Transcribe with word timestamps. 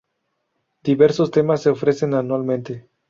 Diversos 0.81 1.29
temas 1.29 1.61
se 1.61 1.69
ofrecen 1.69 2.15
anualmente. 2.15 2.87